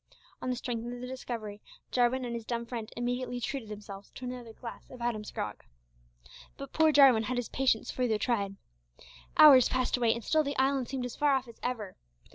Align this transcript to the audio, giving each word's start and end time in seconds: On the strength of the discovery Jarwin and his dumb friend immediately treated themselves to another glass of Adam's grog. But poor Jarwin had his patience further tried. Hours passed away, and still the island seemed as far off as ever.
On 0.41 0.49
the 0.49 0.55
strength 0.55 0.83
of 0.91 0.99
the 0.99 1.05
discovery 1.05 1.61
Jarwin 1.91 2.25
and 2.25 2.33
his 2.33 2.43
dumb 2.47 2.65
friend 2.65 2.91
immediately 2.97 3.39
treated 3.39 3.69
themselves 3.69 4.09
to 4.15 4.25
another 4.25 4.51
glass 4.51 4.89
of 4.89 4.99
Adam's 4.99 5.29
grog. 5.29 5.63
But 6.57 6.73
poor 6.73 6.91
Jarwin 6.91 7.21
had 7.25 7.37
his 7.37 7.49
patience 7.49 7.91
further 7.91 8.17
tried. 8.17 8.55
Hours 9.37 9.69
passed 9.69 9.97
away, 9.97 10.15
and 10.15 10.23
still 10.23 10.43
the 10.43 10.57
island 10.57 10.89
seemed 10.89 11.05
as 11.05 11.15
far 11.15 11.35
off 11.35 11.47
as 11.47 11.59
ever. 11.61 11.97